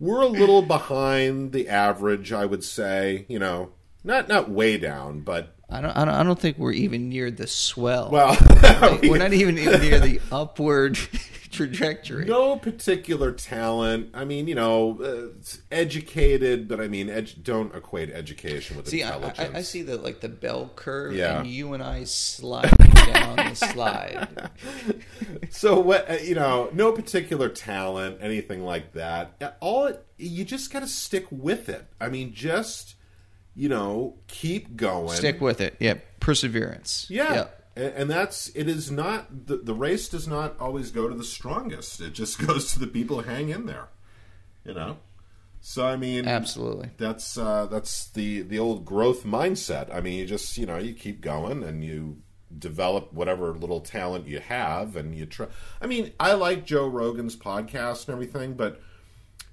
[0.00, 3.24] we're a little behind the average, I would say.
[3.28, 3.70] You know,
[4.02, 6.14] not not way down, but I don't, I don't.
[6.14, 8.10] I don't think we're even near the swell.
[8.10, 8.36] well,
[9.02, 10.98] we're not even near the upward
[11.50, 12.24] trajectory.
[12.26, 14.10] no particular talent.
[14.12, 19.02] I mean, you know, uh, educated, but I mean, edu- don't equate education with See,
[19.02, 19.54] I, intelligence.
[19.54, 21.38] I, I see the like the bell curve, Yeah.
[21.40, 22.83] and you and I sliding
[23.24, 24.50] down the slide.
[25.50, 29.34] So what uh, you know, no particular talent, anything like that.
[29.40, 31.86] Uh, All it, you just got to stick with it.
[32.00, 32.96] I mean, just
[33.54, 35.16] you know, keep going.
[35.16, 35.76] Stick with it.
[35.78, 37.06] Yeah, perseverance.
[37.08, 37.48] Yeah.
[37.76, 41.24] And, and that's it is not the, the race does not always go to the
[41.24, 42.00] strongest.
[42.00, 43.88] It just goes to the people who hang in there.
[44.64, 44.96] You know.
[45.60, 46.90] So I mean, Absolutely.
[46.98, 49.94] that's uh, that's the the old growth mindset.
[49.94, 52.18] I mean, you just you know you keep going and you
[52.58, 55.46] develop whatever little talent you have, and you try.
[55.80, 58.80] I mean, I like Joe Rogan's podcast and everything, but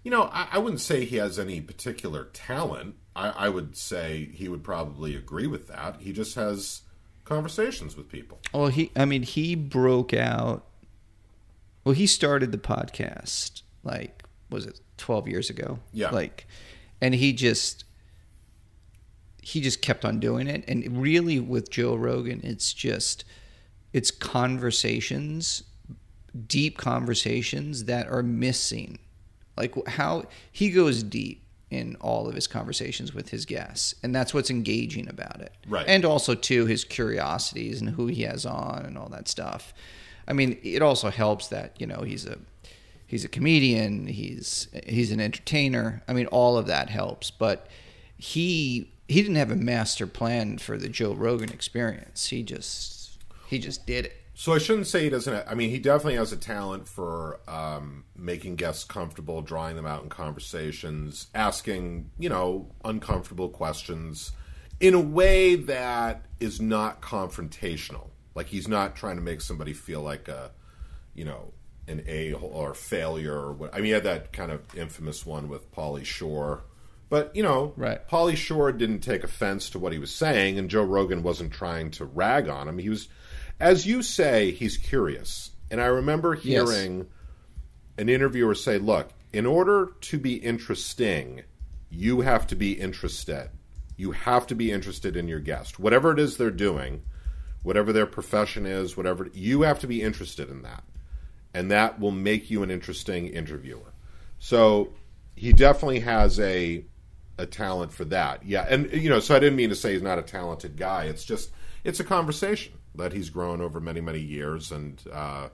[0.04, 2.96] you know, I, I wouldn't say he has any particular talent.
[3.16, 5.98] I, I would say he would probably agree with that.
[6.00, 6.82] He just has
[7.26, 8.40] conversations with people.
[8.54, 10.66] Well, he, I mean, he broke out.
[11.84, 15.80] Well, he started the podcast like was it twelve years ago?
[15.94, 16.10] Yeah.
[16.10, 16.46] Like,
[17.00, 17.86] and he just
[19.42, 20.64] he just kept on doing it.
[20.68, 23.26] And really, with Joe Rogan, it's just
[23.92, 25.64] it's conversations,
[26.48, 29.00] deep conversations that are missing.
[29.58, 34.34] Like how he goes deep in all of his conversations with his guests, and that's
[34.34, 35.54] what's engaging about it.
[35.68, 35.86] Right.
[35.88, 39.74] And also too his curiosities and who he has on and all that stuff.
[40.28, 42.38] I mean, it also helps that you know he's a
[43.08, 46.04] he's a comedian, he's he's an entertainer.
[46.08, 47.68] I mean, all of that helps, but
[48.18, 52.28] he he didn't have a master plan for the Joe Rogan experience.
[52.28, 54.18] He just he just did it.
[54.34, 55.48] So I shouldn't say he doesn't.
[55.48, 60.02] I mean, he definitely has a talent for um, making guests comfortable, drawing them out
[60.02, 64.32] in conversations, asking you know uncomfortable questions
[64.80, 68.10] in a way that is not confrontational.
[68.34, 70.52] Like he's not trying to make somebody feel like a
[71.14, 71.54] you know
[71.88, 73.74] an a or failure or what.
[73.74, 76.64] I mean, he had that kind of infamous one with Pauly Shore.
[77.12, 78.08] But you know, Right.
[78.08, 81.92] Pauly Shore didn't take offense to what he was saying, and Joe Rogan wasn't trying
[81.92, 82.78] to rag on him.
[82.78, 83.10] He was,
[83.60, 85.52] as you say, he's curious.
[85.70, 86.44] And I remember Yes.
[86.72, 87.08] hearing
[87.98, 91.42] an interviewer say, "Look, in order to be interesting,
[91.90, 93.50] you have to be interested.
[93.98, 97.02] You have to be interested in your guest, whatever it is they're doing,
[97.62, 100.86] whatever their profession is, whatever you have to be interested in that,
[101.54, 103.94] and that will make you an interesting interviewer."
[104.40, 104.94] So
[105.36, 106.86] he definitely has a
[107.38, 108.46] a talent for that.
[108.46, 111.06] Yeah, and you know, so I didn't mean to say he's not a talented guy.
[111.06, 111.52] It's just
[111.84, 115.50] it's a conversation that he's grown over many many years, and uh,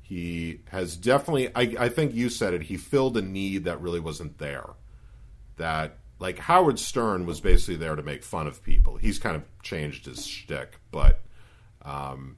[0.00, 1.48] he has definitely.
[1.54, 2.62] I, I think you said it.
[2.62, 4.70] He filled a need that really wasn't there.
[5.56, 8.96] That like Howard Stern was basically there to make fun of people.
[8.96, 11.20] He's kind of changed his shtick, but
[11.82, 12.36] um,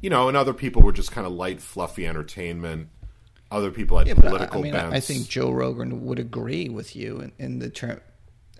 [0.00, 2.88] you know, and other people were just kind of light, fluffy entertainment.
[3.50, 4.94] Other people had Yeah, but I- political I mean, bents.
[4.96, 8.00] I think Joe Rogan would agree with you in, in the term.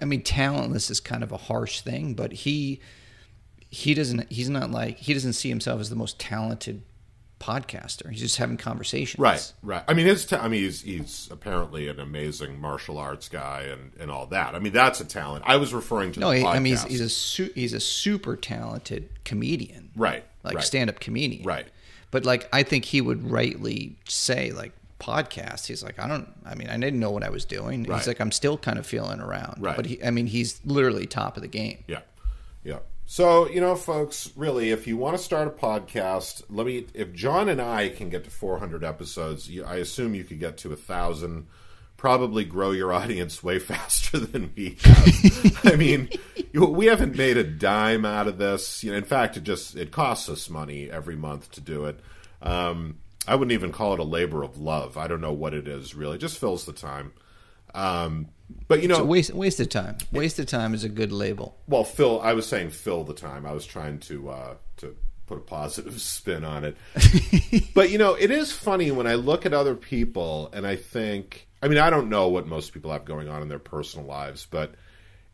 [0.00, 2.80] I mean, talentless is kind of a harsh thing, but he
[3.70, 4.30] he doesn't.
[4.30, 6.82] He's not like he doesn't see himself as the most talented
[7.40, 8.10] podcaster.
[8.10, 9.18] He's just having conversations.
[9.18, 9.82] Right, right.
[9.88, 10.24] I mean, his.
[10.24, 14.54] ta- I mean, he's he's apparently an amazing martial arts guy and and all that.
[14.54, 15.44] I mean, that's a talent.
[15.46, 18.36] I was referring to No, he, I mean he's, he's a su- he's a super
[18.36, 19.90] talented comedian.
[19.96, 20.64] Right, Like right.
[20.64, 21.44] stand up comedian.
[21.44, 21.66] Right.
[22.16, 25.66] But like I think he would rightly say like podcast.
[25.66, 26.26] He's like I don't.
[26.46, 27.82] I mean I didn't know what I was doing.
[27.82, 27.98] Right.
[27.98, 29.60] He's like I'm still kind of feeling around.
[29.60, 29.76] Right.
[29.76, 31.84] But he, I mean he's literally top of the game.
[31.86, 32.00] Yeah,
[32.64, 32.78] yeah.
[33.04, 36.86] So you know, folks, really, if you want to start a podcast, let me.
[36.94, 40.72] If John and I can get to 400 episodes, I assume you could get to
[40.72, 41.48] a thousand.
[41.96, 45.60] Probably grow your audience way faster than we have.
[45.64, 46.08] I mean,
[46.52, 48.84] we haven't made a dime out of this.
[48.84, 52.00] You know, in fact, it just it costs us money every month to do it.
[52.42, 54.96] Um, I wouldn't even call it a labor of love.
[54.96, 56.16] I don't know what it is really.
[56.16, 57.12] It just fills the time.
[57.74, 58.28] Um,
[58.68, 59.98] but you know, waste waste of time.
[60.12, 61.56] Waste of time is a good label.
[61.66, 63.44] well, Phil, I was saying fill the time.
[63.44, 66.76] I was trying to uh, to put a positive spin on it.
[67.74, 71.48] but you know, it is funny when I look at other people and I think.
[71.66, 74.46] I mean, I don't know what most people have going on in their personal lives,
[74.48, 74.76] but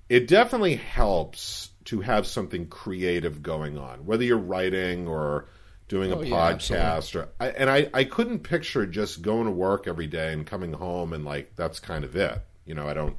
[0.08, 5.44] it definitely helps to have something creative going on, whether you're writing or
[5.88, 9.50] doing a Oh, yeah, podcast or I, and I, I couldn't picture just going to
[9.50, 12.40] work every day and coming home and like that's kind of it.
[12.64, 13.16] You know i don't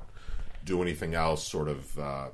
[0.65, 2.29] do anything else sort of uh,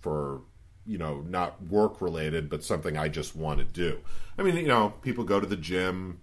[0.00, 0.40] for
[0.86, 3.98] you know not work related but something i just want to do.
[4.38, 6.20] I mean you know people go to the gym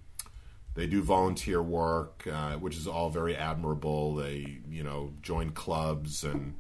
[0.76, 6.24] they do volunteer work uh, which is all very admirable they you know join clubs
[6.24, 6.56] and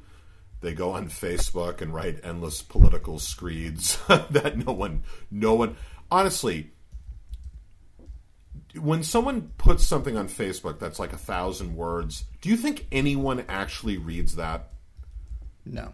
[0.61, 5.75] they go on facebook and write endless political screeds that no one no one
[6.11, 6.71] honestly
[8.79, 13.45] when someone puts something on Facebook that's like a thousand words, do you think anyone
[13.47, 14.69] actually reads that?
[15.65, 15.93] No.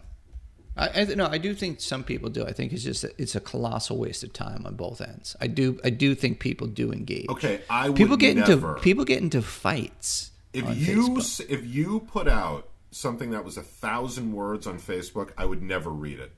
[0.80, 2.44] I, I no, I do think some people do.
[2.46, 5.36] I think it's just it's a colossal waste of time on both ends.
[5.40, 7.28] I do I do think people do engage.
[7.28, 8.70] Okay, I would people get never.
[8.70, 10.30] into people get into fights.
[10.54, 11.50] if you Facebook.
[11.50, 15.90] if you put out something that was a thousand words on Facebook, I would never
[15.90, 16.32] read it.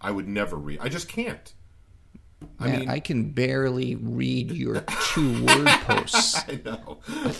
[0.00, 0.80] I would never read.
[0.82, 1.52] I just can't.
[2.58, 4.80] I Man, mean, I can barely read your
[5.14, 6.36] two word posts.
[6.48, 6.98] I know.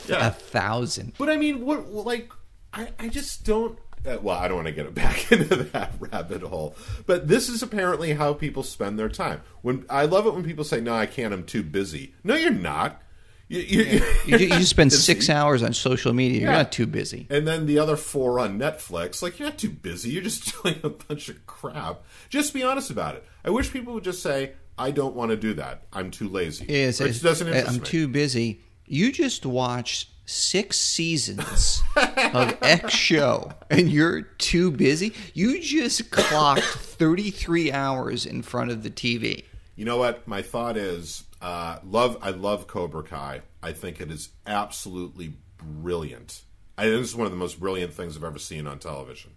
[0.08, 1.14] A thousand.
[1.18, 2.32] But I mean, what like
[2.72, 3.78] I, I just don't.
[4.06, 6.76] Uh, well, I don't want to get it back into that rabbit hole.
[7.06, 9.40] But this is apparently how people spend their time.
[9.62, 11.32] When I love it when people say, "No, I can't.
[11.32, 13.00] I'm too busy." No, you're not.
[13.48, 16.40] You, you, You, you just spend six hours on social media.
[16.40, 17.26] You're not too busy.
[17.28, 20.10] And then the other four on Netflix, like you're not too busy.
[20.10, 22.02] You're just doing a bunch of crap.
[22.30, 23.24] Just be honest about it.
[23.44, 25.86] I wish people would just say, "I don't want to do that.
[25.92, 27.80] I'm too lazy." Yes, it doesn't interest I'm me.
[27.80, 28.60] too busy.
[28.86, 35.12] You just watched six seasons of X show and you're too busy.
[35.34, 39.44] You just clocked 33 hours in front of the TV.
[39.76, 40.26] You know what?
[40.26, 42.16] My thought is, uh, love.
[42.22, 43.42] I love Cobra Kai.
[43.62, 46.42] I think it is absolutely brilliant.
[46.78, 49.32] I think this is one of the most brilliant things I've ever seen on television.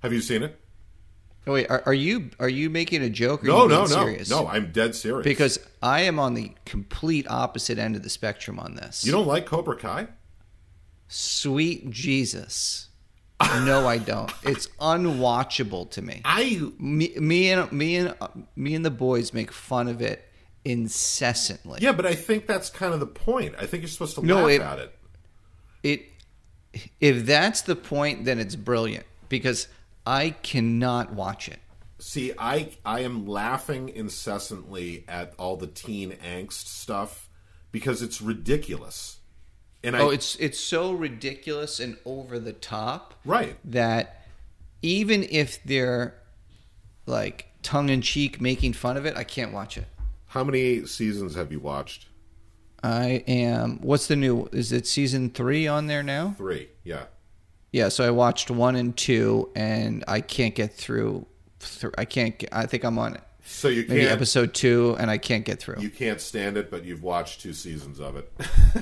[0.00, 0.60] Have you seen it?
[1.46, 3.42] Oh, wait, are, are you are you making a joke?
[3.44, 4.30] Or No, no, no, serious?
[4.30, 4.46] no.
[4.48, 5.24] I'm dead serious.
[5.24, 9.04] Because I am on the complete opposite end of the spectrum on this.
[9.04, 10.08] you don't like Cobra Kai.
[11.08, 12.88] Sweet Jesus.
[13.42, 14.32] No, I don't.
[14.42, 16.22] It's unwatchable to me.
[16.24, 18.14] I Me, me and me and
[18.56, 20.26] me and the boys make fun of it
[20.64, 21.80] incessantly.
[21.82, 23.54] yeah, but I think that's kind of the point.
[23.58, 24.98] I think you're supposed to No, laugh it- at it.
[25.82, 26.02] It
[27.00, 29.68] if that's the point, then it's brilliant because
[30.06, 31.58] I cannot watch it.
[31.98, 37.28] See, I I am laughing incessantly at all the teen angst stuff
[37.72, 39.18] because it's ridiculous.
[39.82, 43.14] And oh, I Oh, it's it's so ridiculous and over the top.
[43.24, 43.56] right.
[43.64, 44.22] that
[44.82, 46.14] even if they're
[47.06, 49.86] like tongue in cheek making fun of it, I can't watch it.
[50.26, 52.06] How many seasons have you watched?
[52.82, 53.78] I am.
[53.80, 54.46] What's the new?
[54.52, 56.34] Is it season three on there now?
[56.36, 56.68] Three.
[56.82, 57.04] Yeah.
[57.74, 57.88] Yeah.
[57.88, 61.26] So I watched one and two, and I can't get through.
[61.58, 62.38] Th- I can't.
[62.38, 65.58] Get, I think I'm on So you maybe can't episode two, and I can't get
[65.58, 65.80] through.
[65.80, 68.32] you can't stand it, but you've watched two seasons of it.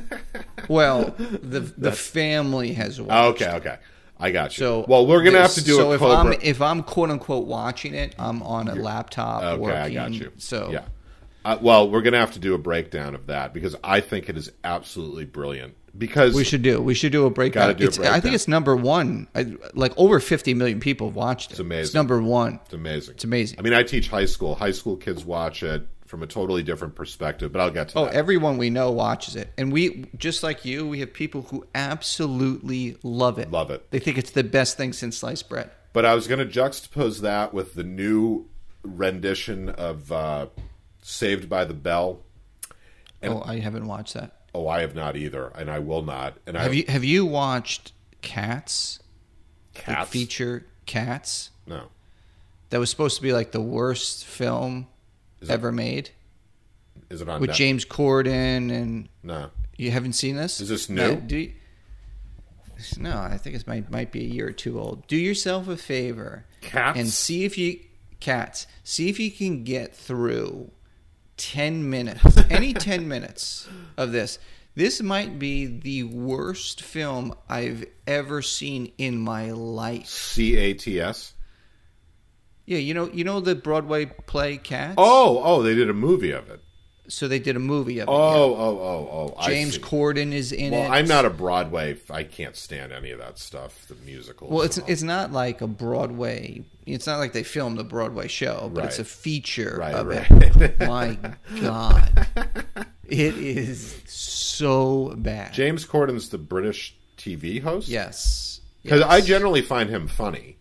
[0.68, 3.12] well, the the family has watched.
[3.12, 3.78] Oh, okay, okay,
[4.20, 4.62] I got you.
[4.62, 6.34] So well, we're gonna have to do so a if Cobra.
[6.34, 9.78] I'm if I'm quote unquote watching it, I'm on a laptop okay, working.
[9.78, 10.32] I got you.
[10.36, 10.84] So yeah.
[11.46, 14.36] Uh, well, we're gonna have to do a breakdown of that because I think it
[14.36, 15.76] is absolutely brilliant.
[15.96, 16.80] Because We should do.
[16.80, 17.64] We should do a breakdown.
[17.68, 19.28] Gotta do a It's- I think it's number one.
[19.34, 21.54] I, like over 50 million people have watched it.
[21.54, 21.82] It's amazing.
[21.82, 22.60] It's number one.
[22.64, 23.14] It's amazing.
[23.14, 23.58] It's amazing.
[23.58, 24.54] I mean, I teach high school.
[24.54, 28.04] High school kids watch it from a totally different perspective, but I'll get to Oh,
[28.06, 28.14] that.
[28.14, 32.96] everyone we know watches it, and we just like you, we have people who absolutely
[33.02, 33.50] love it.
[33.50, 33.90] Love it.
[33.90, 35.70] They think it's the best thing since sliced bread.
[35.94, 38.46] But I was going to juxtapose that with the new
[38.82, 40.46] rendition of uh,
[41.02, 42.20] Saved by the Bell.
[43.22, 44.36] oh, I haven't watched that.
[44.54, 46.36] Oh, I have not either, and I will not.
[46.46, 48.98] And I Have you Have you watched Cats?
[49.74, 50.10] The cats?
[50.10, 51.50] feature Cats.
[51.66, 51.84] No.
[52.70, 54.88] That was supposed to be like the worst film
[55.40, 56.10] Is ever made
[57.10, 59.50] Is it on with Net- James Corden and No.
[59.78, 60.60] You haven't seen this?
[60.60, 61.16] Is this new?
[61.16, 61.52] do you-
[62.98, 65.06] no, I think it might might be a year or two old.
[65.06, 66.98] Do yourself a favor Cats?
[66.98, 67.78] and see if you
[68.18, 68.66] cats.
[68.84, 70.70] See if you can get through
[71.36, 74.38] ten minutes, any ten minutes of this.
[74.74, 80.06] This might be the worst film I've ever seen in my life.
[80.06, 81.34] C A T S.
[82.64, 84.94] Yeah, you know, you know the Broadway play Cats.
[84.96, 86.60] Oh, oh, they did a movie of it.
[87.12, 88.10] So they did a movie of it.
[88.10, 88.56] Oh, yeah.
[88.56, 89.46] oh, oh, oh.
[89.46, 89.78] James.
[89.78, 90.76] Corden is in it.
[90.78, 90.96] Well, it.
[90.96, 91.98] I'm not a Broadway.
[92.08, 93.86] I can't stand any of that stuff.
[93.86, 94.50] The musicals.
[94.50, 96.64] Well, it's it's not like a Broadway.
[96.86, 100.26] It's not like they filmed a Broadway show, but it's a feature Right, of right.
[100.30, 100.80] it.
[100.88, 101.18] My
[101.60, 102.26] God,
[103.06, 105.52] it is so bad.
[105.52, 107.88] James Corden's the British TV host.
[107.88, 109.08] yes, because yes.
[109.10, 110.56] I generally find him funny.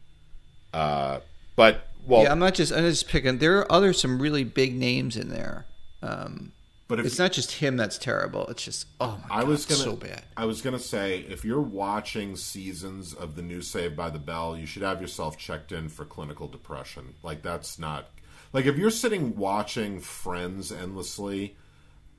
[0.73, 1.21] Uh,
[1.55, 3.37] but well, yeah, I'm not just I'm just picking.
[3.37, 5.65] There are other some really big names in there.
[6.01, 6.51] Um,
[6.87, 8.47] but if it's not just him that's terrible.
[8.47, 10.23] It's just oh my I God, was gonna, so bad.
[10.35, 14.57] I was gonna say, if you're watching seasons of the new Saved by the Bell,
[14.57, 17.15] you should have yourself checked in for clinical depression.
[17.23, 18.09] Like that's not
[18.51, 21.55] like if you're sitting watching Friends endlessly.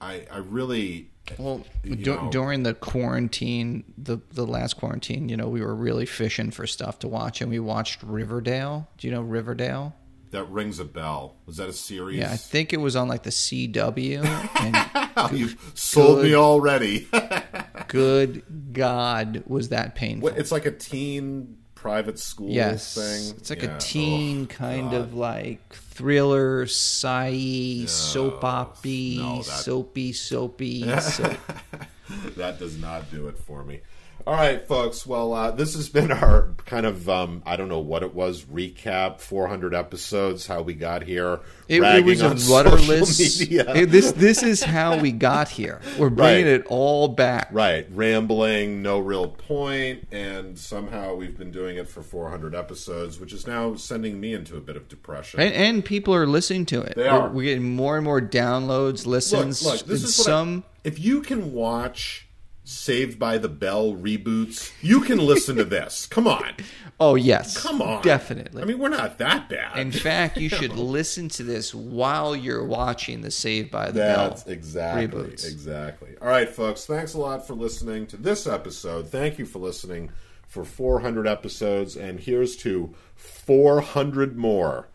[0.01, 1.65] I I really Well,
[2.31, 6.99] during the quarantine, the the last quarantine, you know, we were really fishing for stuff
[7.01, 8.89] to watch, and we watched Riverdale.
[8.97, 9.95] Do you know Riverdale?
[10.33, 11.37] That rings a bell.
[11.47, 12.19] Was that a series?
[12.19, 14.25] Yeah, I think it was on like the CW.
[14.61, 16.35] And you sold me good.
[16.39, 17.09] already.
[17.89, 20.31] good God, was that painful?
[20.31, 23.37] What, it's like a teen private school yes, thing.
[23.37, 23.77] it's like Yeah.
[23.77, 25.01] a teen Oh, kind God.
[25.01, 30.83] of like thriller, sci soap opera, no, that- soapy, soapy.
[31.01, 31.37] soap.
[32.37, 33.81] that does not do it for me.
[34.25, 35.05] All right, folks.
[35.05, 38.45] Well, uh, this has been our kind of um, I don't know what it was
[38.45, 39.19] recap.
[39.21, 40.47] Four hundred episodes.
[40.47, 41.41] How we got here.
[41.69, 43.41] It, it was a on rudderless.
[43.41, 45.81] it- this this is how we got here.
[45.99, 46.55] We're bringing Right.
[46.61, 47.49] it all back.
[47.51, 53.33] Right, rambling, no real point, and somehow we've been doing it for 400 episodes, which
[53.33, 55.41] is now sending me into a bit of depression.
[55.41, 56.95] And, and people are listening to it.
[56.95, 57.29] They We're- are.
[57.29, 59.65] We're, getting more and more downloads, listens.
[59.65, 60.65] look, look, this is what I- some.
[60.85, 62.29] if you can watch
[62.65, 66.07] Saved by the Bell reboots, you can listen to this.
[66.11, 66.55] Come on,
[67.01, 68.63] oh yes, come on, definitely.
[68.63, 69.77] I mean, we're not that bad.
[69.77, 74.45] In fact, you should listen to this while you're watching the Saved by the That's
[74.45, 75.33] Bell exactly reboots.
[75.33, 75.53] exactly.
[76.11, 76.17] Exactly.
[76.23, 76.87] All right, folks.
[76.87, 79.09] Thanks a lot for listening to this episode.
[79.09, 80.11] Thank you for listening
[80.47, 84.87] for 400 episodes, and here's to 400 more.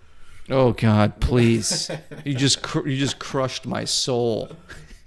[0.49, 1.91] Oh God, please!
[2.23, 4.51] you just cr- you just crushed my soul.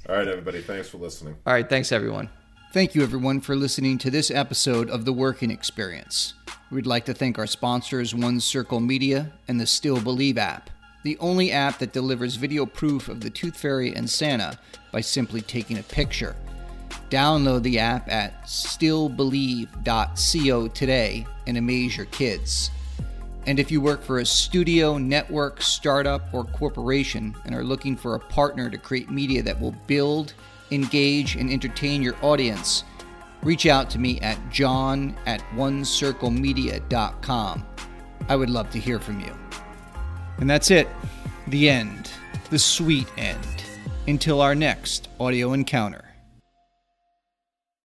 [0.06, 0.60] All right, everybody.
[0.60, 1.36] Thanks for listening.
[1.46, 2.28] All right, thanks everyone.
[2.72, 6.34] Thank you everyone for listening to this episode of The Working Experience.
[6.70, 10.70] We'd like to thank our sponsors One Circle Media and the Still Believe app,
[11.02, 14.56] the only app that delivers video proof of the Tooth Fairy and Santa
[14.92, 16.36] by simply taking a picture.
[17.10, 22.70] Download the app at stillbelieve.co today and amaze your kids.
[23.46, 28.14] And if you work for a studio, network, startup, or corporation and are looking for
[28.14, 30.34] a partner to create media that will build,
[30.70, 32.84] engage, and entertain your audience,
[33.42, 37.66] reach out to me at john at onecirclemedia.com.
[38.28, 39.36] I would love to hear from you.
[40.38, 40.88] And that's it.
[41.48, 42.10] The end.
[42.50, 43.64] The sweet end.
[44.06, 46.09] Until our next audio encounter.